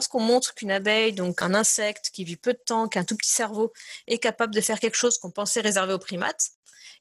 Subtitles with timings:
[0.00, 3.04] Lorsqu'on montre qu'une abeille, donc un insecte qui vit peu de temps, qui a un
[3.04, 3.70] tout petit cerveau,
[4.06, 6.52] est capable de faire quelque chose qu'on pensait réservé aux primates,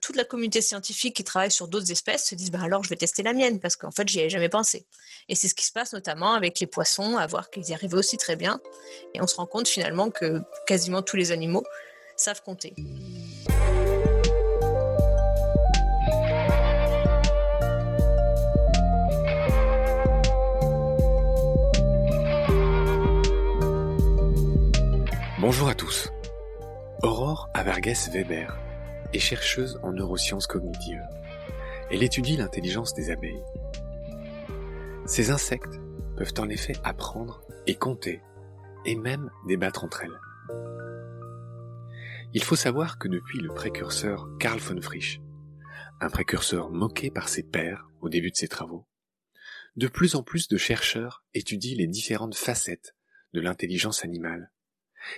[0.02, 2.98] toute la communauté scientifique qui travaille sur d'autres espèces se disent bah alors je vais
[2.98, 4.86] tester la mienne parce qu'en fait j'y avais jamais pensé.
[5.30, 7.96] Et c'est ce qui se passe notamment avec les poissons, à voir qu'ils y arrivaient
[7.96, 8.60] aussi très bien.
[9.14, 11.64] Et on se rend compte finalement que quasiment tous les animaux
[12.18, 12.76] savent compter.
[25.42, 26.10] Bonjour à tous.
[27.02, 28.60] Aurore Averges Weber
[29.14, 31.08] est chercheuse en neurosciences cognitives.
[31.90, 33.42] Elle étudie l'intelligence des abeilles.
[35.06, 35.80] Ces insectes
[36.18, 38.22] peuvent en effet apprendre et compter,
[38.84, 40.20] et même débattre entre elles.
[42.34, 45.22] Il faut savoir que depuis le précurseur Karl von Frisch,
[46.02, 48.90] un précurseur moqué par ses pairs au début de ses travaux,
[49.78, 52.94] de plus en plus de chercheurs étudient les différentes facettes
[53.32, 54.52] de l'intelligence animale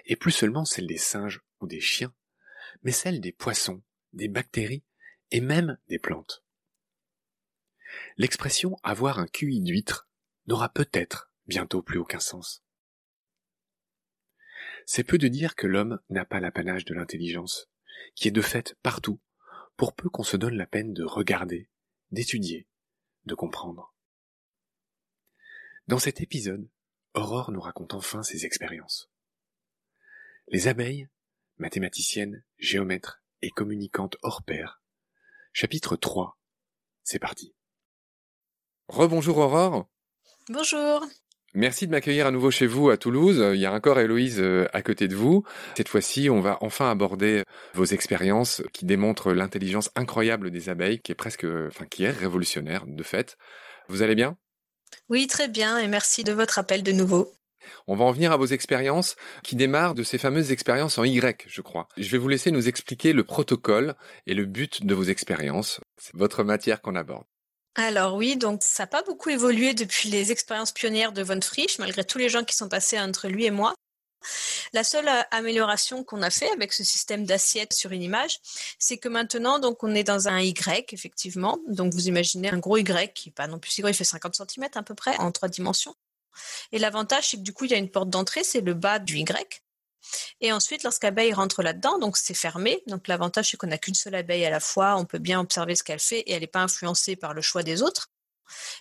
[0.05, 2.13] et plus seulement celle des singes ou des chiens,
[2.83, 3.83] mais celle des poissons,
[4.13, 4.83] des bactéries
[5.31, 6.43] et même des plantes.
[8.17, 10.09] L'expression avoir un QI d'huître
[10.47, 12.63] n'aura peut-être bientôt plus aucun sens.
[14.85, 17.69] C'est peu de dire que l'homme n'a pas l'apanage de l'intelligence,
[18.15, 19.19] qui est de fait partout,
[19.77, 21.69] pour peu qu'on se donne la peine de regarder,
[22.11, 22.67] d'étudier,
[23.25, 23.93] de comprendre.
[25.87, 26.69] Dans cet épisode,
[27.13, 29.09] Aurore nous raconte enfin ses expériences.
[30.53, 31.07] Les abeilles,
[31.59, 34.81] mathématiciennes, géomètres et communicantes hors pair.
[35.53, 36.38] Chapitre 3.
[37.06, 37.56] C'est parti.
[38.90, 39.88] Rebonjour Aurore.
[40.50, 41.06] Bonjour.
[41.53, 43.41] Merci de m'accueillir à nouveau chez vous à Toulouse.
[43.53, 45.45] Il y a encore Héloïse euh, à côté de vous.
[45.78, 51.14] Cette fois-ci, on va enfin aborder vos expériences qui démontrent l'intelligence incroyable des abeilles, qui
[51.14, 53.37] est presque, enfin, qui est révolutionnaire de fait.
[53.87, 54.37] Vous allez bien?
[55.08, 57.31] Oui, très bien, et merci de votre appel de nouveau.
[57.87, 61.46] On va en venir à vos expériences qui démarrent de ces fameuses expériences en Y,
[61.47, 61.87] je crois.
[61.97, 63.96] Je vais vous laisser nous expliquer le protocole
[64.28, 65.79] et le but de vos expériences.
[65.97, 67.25] C'est votre matière qu'on aborde.
[67.75, 71.79] Alors oui, donc ça n'a pas beaucoup évolué depuis les expériences pionnières de Von Frisch,
[71.79, 73.73] malgré tous les gens qui sont passés entre lui et moi.
[74.73, 78.40] La seule euh, amélioration qu'on a fait avec ce système d'assiette sur une image,
[78.79, 81.59] c'est que maintenant, donc, on est dans un Y, effectivement.
[81.67, 84.03] Donc, vous imaginez un gros Y qui n'est pas non plus si gros, il fait
[84.03, 85.96] 50 cm à peu près en trois dimensions.
[86.72, 88.99] Et l'avantage, c'est que du coup, il y a une porte d'entrée, c'est le bas
[88.99, 89.61] du Y.
[90.41, 92.81] Et ensuite, lorsqu'abeille rentre là-dedans, donc c'est fermé.
[92.87, 94.97] Donc l'avantage, c'est qu'on n'a qu'une seule abeille à la fois.
[94.97, 97.63] On peut bien observer ce qu'elle fait et elle n'est pas influencée par le choix
[97.63, 98.09] des autres.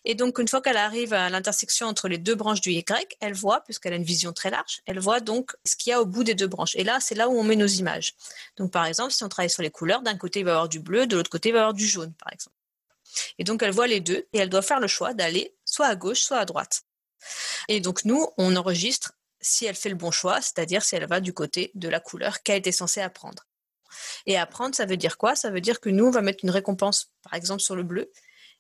[0.05, 3.35] Et donc, une fois qu'elle arrive à l'intersection entre les deux branches du Y, elle
[3.35, 6.06] voit, puisqu'elle a une vision très large, elle voit donc ce qu'il y a au
[6.06, 6.75] bout des deux branches.
[6.75, 8.14] Et là, c'est là où on met nos images.
[8.56, 10.69] Donc, par exemple, si on travaille sur les couleurs, d'un côté, il va y avoir
[10.69, 12.56] du bleu, de l'autre côté, il va y avoir du jaune, par exemple.
[13.38, 15.96] Et donc, elle voit les deux et elle doit faire le choix d'aller soit à
[15.96, 16.82] gauche, soit à droite.
[17.69, 21.20] Et donc, nous, on enregistre si elle fait le bon choix, c'est-à-dire si elle va
[21.20, 23.46] du côté de la couleur qu'elle était censée apprendre.
[24.26, 25.34] Et apprendre, ça veut dire quoi?
[25.34, 28.11] Ça veut dire que nous, on va mettre une récompense, par exemple, sur le bleu,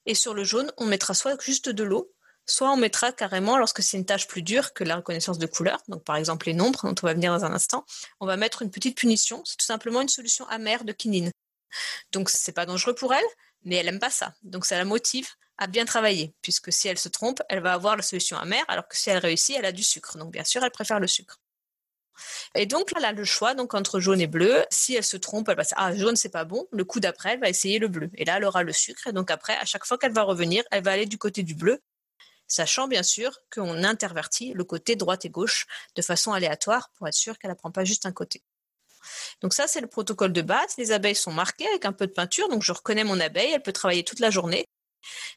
[0.06, 2.12] et sur le jaune, on mettra soit juste de l'eau,
[2.46, 5.80] soit on mettra carrément, lorsque c'est une tâche plus dure que la reconnaissance de couleur,
[5.88, 7.84] donc par exemple les nombres, dont on va venir dans un instant,
[8.18, 9.42] on va mettre une petite punition.
[9.44, 11.30] C'est tout simplement une solution amère de quinine.
[12.12, 13.24] Donc c'est pas dangereux pour elle,
[13.62, 14.34] mais elle aime pas ça.
[14.42, 15.28] Donc ça la motive
[15.60, 18.88] à bien travailler, puisque si elle se trompe, elle va avoir la solution amère, alors
[18.88, 20.16] que si elle réussit, elle a du sucre.
[20.18, 21.38] Donc bien sûr, elle préfère le sucre.
[22.54, 24.64] Et donc là, elle a le choix donc entre jaune et bleu.
[24.70, 26.66] Si elle se trompe, elle va dire ah jaune c'est pas bon.
[26.72, 28.10] Le coup d'après, elle va essayer le bleu.
[28.14, 29.06] Et là, elle aura le sucre.
[29.06, 31.54] Et donc après, à chaque fois qu'elle va revenir, elle va aller du côté du
[31.54, 31.80] bleu,
[32.46, 37.14] sachant bien sûr qu'on intervertit le côté droite et gauche de façon aléatoire pour être
[37.14, 38.42] sûr qu'elle n'apprend pas juste un côté.
[39.42, 40.76] Donc ça, c'est le protocole de base.
[40.78, 43.62] Les abeilles sont marquées avec un peu de peinture, donc je reconnais mon abeille, elle
[43.62, 44.66] peut travailler toute la journée.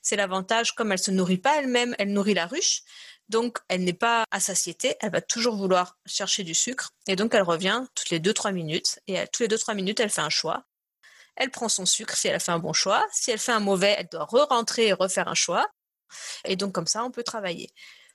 [0.01, 2.83] C'est l'avantage, comme elle se nourrit pas elle-même, elle nourrit la ruche.
[3.30, 6.92] Donc, elle n'est pas à satiété, elle va toujours vouloir chercher du sucre.
[7.07, 9.00] Et donc, elle revient toutes les 2-3 minutes.
[9.07, 10.65] Et toutes les 2-3 minutes, elle fait un choix.
[11.36, 13.06] Elle prend son sucre si elle a fait un bon choix.
[13.12, 15.68] Si elle fait un mauvais, elle doit re-rentrer et refaire un choix.
[16.45, 17.71] Et donc, comme ça, on peut travailler.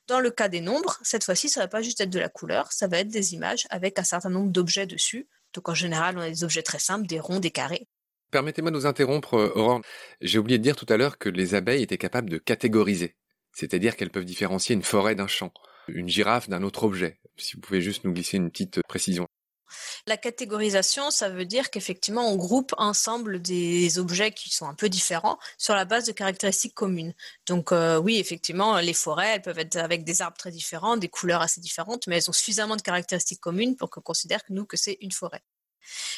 [0.06, 2.28] Dans le cas des nombres, cette fois-ci, ça ne va pas juste être de la
[2.28, 5.28] couleur, ça va être des images avec un certain nombre d'objets dessus.
[5.52, 7.88] Donc, en général, on a des objets très simples, des ronds, des carrés.
[8.30, 9.80] Permettez-moi de vous interrompre, Aurore.
[10.20, 13.16] J'ai oublié de dire tout à l'heure que les abeilles étaient capables de catégoriser
[13.58, 15.52] c'est-à-dire qu'elles peuvent différencier une forêt d'un champ,
[15.88, 17.18] une girafe d'un autre objet.
[17.36, 19.26] Si vous pouvez juste nous glisser une petite précision.
[20.06, 24.88] La catégorisation, ça veut dire qu'effectivement, on groupe ensemble des objets qui sont un peu
[24.88, 27.14] différents sur la base de caractéristiques communes.
[27.46, 31.08] Donc euh, oui, effectivement, les forêts, elles peuvent être avec des arbres très différents, des
[31.08, 34.64] couleurs assez différentes, mais elles ont suffisamment de caractéristiques communes pour qu'on considère que nous,
[34.64, 35.42] que c'est une forêt.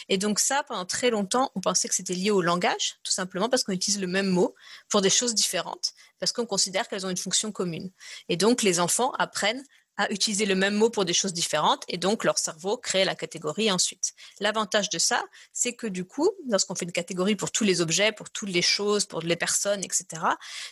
[0.08, 3.48] Et donc ça, pendant très longtemps, on pensait que c'était lié au langage, tout simplement
[3.48, 4.54] parce qu'on utilise le même mot
[4.88, 7.90] pour des choses différentes, parce qu'on considère qu'elles ont une fonction commune.
[8.28, 9.64] Et donc les enfants apprennent
[10.00, 13.14] à utiliser le même mot pour des choses différentes et donc leur cerveau crée la
[13.14, 14.14] catégorie ensuite.
[14.40, 18.10] L'avantage de ça, c'est que du coup, lorsqu'on fait une catégorie pour tous les objets,
[18.10, 20.06] pour toutes les choses, pour les personnes, etc.,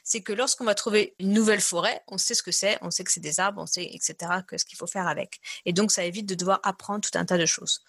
[0.02, 3.04] c'est que lorsqu'on va trouver une nouvelle forêt, on sait ce que c'est, on sait
[3.04, 4.14] que c'est des arbres, on sait, etc.,
[4.46, 5.40] que ce qu'il faut faire avec.
[5.66, 7.82] Et donc, ça évite de devoir apprendre tout un tas de choses.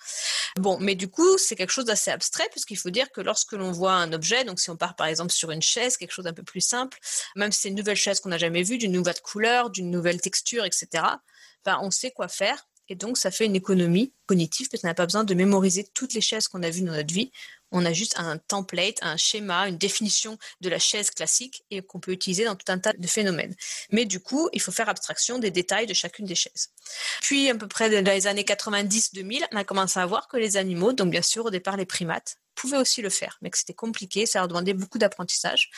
[0.57, 3.71] Bon, mais du coup, c'est quelque chose d'assez abstrait puisqu'il faut dire que lorsque l'on
[3.71, 6.33] voit un objet, donc si on part par exemple sur une chaise, quelque chose d'un
[6.33, 6.99] peu plus simple,
[7.37, 10.19] même si c'est une nouvelle chaise qu'on n'a jamais vue, d'une nouvelle couleur, d'une nouvelle
[10.19, 11.03] texture, etc.,
[11.65, 12.67] on sait quoi faire.
[12.91, 16.13] Et donc, ça fait une économie cognitive parce qu'on n'a pas besoin de mémoriser toutes
[16.15, 17.31] les chaises qu'on a vues dans notre vie.
[17.71, 21.99] On a juste un template, un schéma, une définition de la chaise classique et qu'on
[21.99, 23.55] peut utiliser dans tout un tas de phénomènes.
[23.91, 26.69] Mais du coup, il faut faire abstraction des détails de chacune des chaises.
[27.21, 30.57] Puis, à peu près dans les années 90-2000, on a commencé à voir que les
[30.57, 33.73] animaux, donc bien sûr au départ les primates, pouvaient aussi le faire, mais que c'était
[33.73, 35.69] compliqué, ça leur demandait beaucoup d'apprentissage.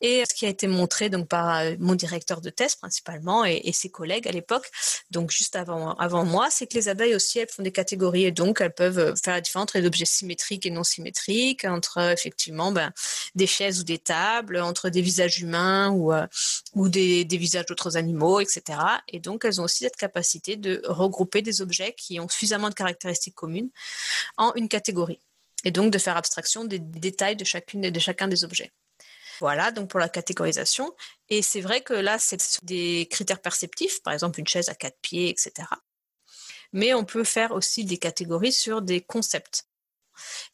[0.00, 3.72] Et ce qui a été montré donc par euh, mon directeur de thèse principalement et,
[3.72, 4.70] ses collègues à l'époque,
[5.10, 8.30] donc juste avant, avant moi, c'est que les abeilles aussi, elles font des catégories et
[8.30, 11.98] donc elles peuvent euh, faire la différence entre les objets symétriques et non symétriques, entre
[11.98, 12.92] euh, effectivement ben,
[13.34, 18.78] des chaises ou des tables, entre des visages humains ou, des visages d'autres animaux, etc.
[19.08, 22.74] Et donc elles ont aussi cette capacité de regrouper des objets qui ont suffisamment de
[22.74, 23.70] caractéristiques communes
[24.36, 25.20] en une catégorie
[25.64, 28.72] et donc de faire abstraction des détails de, chacune, de chacun des objets.
[29.40, 30.94] Voilà, donc pour la catégorisation.
[31.28, 34.98] Et c'est vrai que là, c'est des critères perceptifs, par exemple une chaise à quatre
[35.00, 35.66] pieds, etc.
[36.72, 39.66] Mais on peut faire aussi des catégories sur des concepts.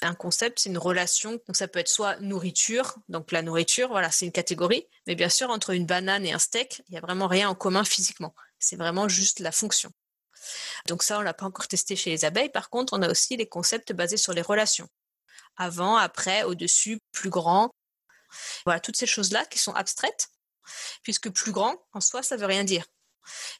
[0.00, 4.12] Un concept, c'est une relation, donc ça peut être soit nourriture, donc la nourriture, voilà,
[4.12, 7.00] c'est une catégorie, mais bien sûr, entre une banane et un steak, il n'y a
[7.00, 8.34] vraiment rien en commun physiquement.
[8.60, 9.90] C'est vraiment juste la fonction.
[10.86, 12.50] Donc ça, on l'a pas encore testé chez les abeilles.
[12.50, 14.88] Par contre, on a aussi les concepts basés sur les relations.
[15.56, 17.70] Avant, après, au-dessus, plus grand.
[18.64, 20.28] Voilà, toutes ces choses-là qui sont abstraites,
[21.02, 22.84] puisque plus grand, en soi, ça veut rien dire.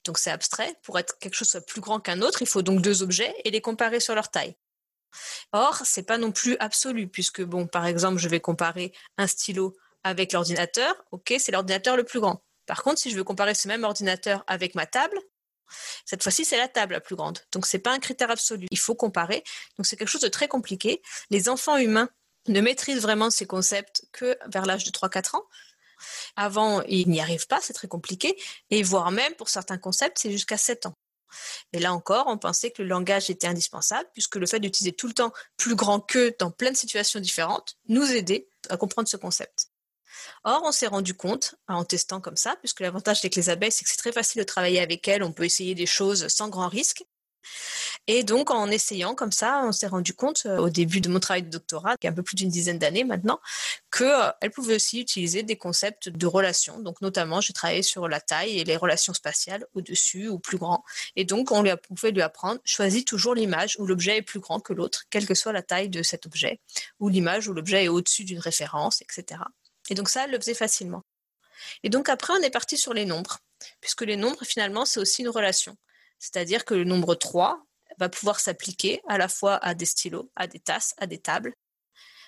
[0.04, 0.74] Donc c'est abstrait.
[0.82, 3.50] Pour être quelque chose soit plus grand qu'un autre, il faut donc deux objets et
[3.50, 4.56] les comparer sur leur taille.
[5.52, 9.76] Or, c'est pas non plus absolu, puisque bon, par exemple, je vais comparer un stylo
[10.04, 10.94] avec l'ordinateur.
[11.10, 12.44] Ok, c'est l'ordinateur le plus grand.
[12.66, 15.18] Par contre, si je veux comparer ce même ordinateur avec ma table,
[16.04, 17.40] cette fois-ci, c'est la table la plus grande.
[17.52, 18.66] Donc, ce n'est pas un critère absolu.
[18.70, 19.42] Il faut comparer.
[19.76, 21.02] Donc, c'est quelque chose de très compliqué.
[21.30, 22.08] Les enfants humains
[22.48, 25.44] ne maîtrisent vraiment ces concepts que vers l'âge de 3-4 ans.
[26.36, 28.40] Avant, ils n'y arrivent pas, c'est très compliqué.
[28.70, 30.94] Et voire même, pour certains concepts, c'est jusqu'à 7 ans.
[31.72, 35.08] Et là encore, on pensait que le langage était indispensable, puisque le fait d'utiliser tout
[35.08, 39.16] le temps plus grand que dans plein de situations différentes nous aidait à comprendre ce
[39.16, 39.68] concept.
[40.44, 43.84] Or, on s'est rendu compte, en testant comme ça, puisque l'avantage avec les abeilles, c'est
[43.84, 46.68] que c'est très facile de travailler avec elles, on peut essayer des choses sans grand
[46.68, 47.04] risque.
[48.06, 51.20] Et donc, en essayant comme ça, on s'est rendu compte, euh, au début de mon
[51.20, 53.40] travail de doctorat, qui est un peu plus d'une dizaine d'années maintenant,
[53.90, 56.78] qu'elles euh, pouvaient aussi utiliser des concepts de relations.
[56.80, 60.84] Donc, notamment, j'ai travaillé sur la taille et les relations spatiales, au-dessus ou plus grand.
[61.16, 64.72] Et donc, on, pouvait lui apprendre, choisis toujours l'image où l'objet est plus grand que
[64.72, 66.60] l'autre, quelle que soit la taille de cet objet,
[67.00, 69.40] ou l'image où l'objet est au-dessus d'une référence, etc.
[69.90, 71.02] Et donc, ça, elle le faisait facilement.
[71.82, 73.38] Et donc, après, on est parti sur les nombres,
[73.80, 75.76] puisque les nombres, finalement, c'est aussi une relation.
[76.18, 77.62] C'est-à-dire que le nombre 3
[77.98, 81.54] va pouvoir s'appliquer à la fois à des stylos, à des tasses, à des tables.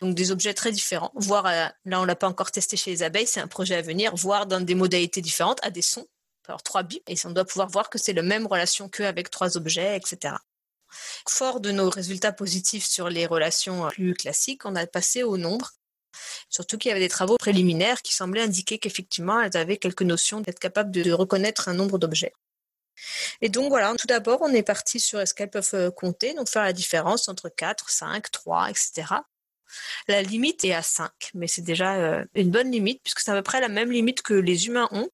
[0.01, 3.03] Donc des objets très différents, voire, euh, là on l'a pas encore testé chez les
[3.03, 6.07] abeilles, c'est un projet à venir, voire dans des modalités différentes, à des sons.
[6.47, 9.57] Alors trois bips, et on doit pouvoir voir que c'est la même relation qu'avec trois
[9.57, 10.37] objets, etc.
[11.29, 15.73] Fort de nos résultats positifs sur les relations plus classiques, on a passé au nombre.
[16.49, 20.41] Surtout qu'il y avait des travaux préliminaires qui semblaient indiquer qu'effectivement, elles avaient quelques notions
[20.41, 22.33] d'être capables de reconnaître un nombre d'objets.
[23.41, 26.49] Et donc voilà, tout d'abord, on est parti sur est-ce qu'elles peuvent euh, compter, donc
[26.49, 29.05] faire la différence entre 4, 5, 3, etc.
[30.09, 33.35] La limite est à 5, mais c'est déjà euh, une bonne limite, puisque c'est à
[33.35, 35.09] peu près la même limite que les humains ont,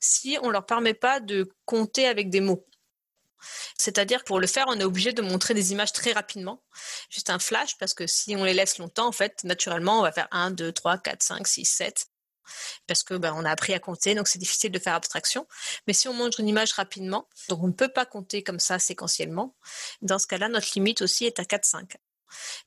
[0.00, 2.66] si on ne leur permet pas de compter avec des mots.
[3.78, 6.62] C'est-à-dire pour le faire, on est obligé de montrer des images très rapidement,
[7.10, 10.12] juste un flash, parce que si on les laisse longtemps, en fait, naturellement, on va
[10.12, 12.06] faire 1, 2, 3, 4, 5, 6, 7
[12.86, 15.46] parce que ben, on a appris à compter, donc c'est difficile de faire abstraction.
[15.86, 18.78] Mais si on montre une image rapidement, donc on ne peut pas compter comme ça
[18.78, 19.56] séquentiellement,
[20.00, 21.96] dans ce cas-là, notre limite aussi est à 4-5.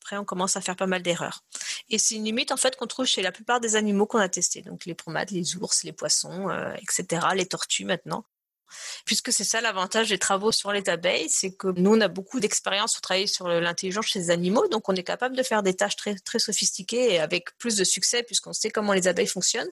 [0.01, 1.43] Après, on commence à faire pas mal d'erreurs.
[1.89, 4.29] Et c'est une limite en fait qu'on trouve chez la plupart des animaux qu'on a
[4.29, 8.25] testés, donc les promates, les ours, les poissons, euh, etc., les tortues maintenant.
[9.05, 12.39] Puisque c'est ça l'avantage des travaux sur les abeilles, c'est que nous, on a beaucoup
[12.39, 15.73] d'expérience pour travailler sur l'intelligence chez les animaux, donc on est capable de faire des
[15.73, 19.69] tâches très, très sophistiquées et avec plus de succès puisqu'on sait comment les abeilles fonctionnent.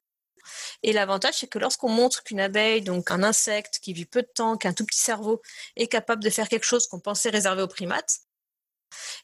[0.83, 4.27] Et l'avantage, c'est que lorsqu'on montre qu'une abeille, donc un insecte qui vit peu de
[4.27, 5.41] temps, qui a un tout petit cerveau,
[5.75, 8.19] est capable de faire quelque chose qu'on pensait réservé aux primates,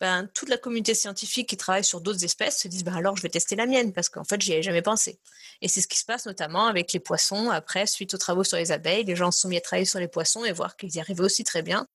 [0.02, 3.22] ben, toute la communauté scientifique qui travaille sur d'autres espèces se disent ben alors je
[3.22, 5.20] vais tester la mienne parce qu'en fait j'y avais jamais pensé.
[5.62, 7.50] Et c'est ce qui se passe notamment avec les poissons.
[7.50, 10.00] Après, suite aux travaux sur les abeilles, les gens se sont mis à travailler sur
[10.00, 11.88] les poissons et voir qu'ils y arrivaient aussi très bien.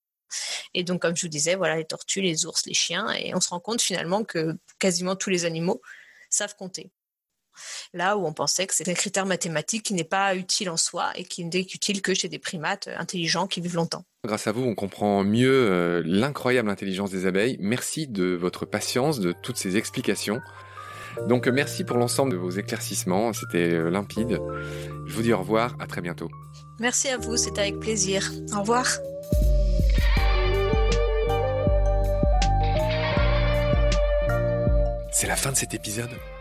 [0.74, 3.40] Et donc, comme je vous disais, voilà, les tortues, les ours, les chiens, et on
[3.40, 5.80] se rend compte finalement que quasiment tous les animaux
[6.30, 6.90] savent compter.
[7.92, 11.12] Là où on pensait que c'est un critère mathématique qui n'est pas utile en soi
[11.16, 14.04] et qui n'est utile que chez des primates intelligents qui vivent longtemps.
[14.24, 17.56] Grâce à vous, on comprend mieux euh, l'incroyable intelligence des abeilles.
[17.60, 20.40] Merci de votre patience, de toutes ces explications.
[21.28, 24.40] Donc merci pour l'ensemble de vos éclaircissements, c'était euh, limpide.
[25.06, 26.28] Je vous dis au revoir, à très bientôt.
[26.80, 28.32] Merci à vous, c'était avec plaisir.
[28.54, 28.86] Au revoir.
[35.12, 36.10] C'est la fin de cet épisode.